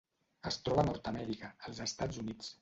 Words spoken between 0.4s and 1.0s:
Es troba a